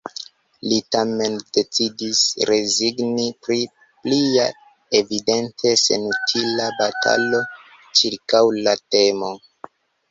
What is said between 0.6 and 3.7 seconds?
Li tamen decidis rezigni pri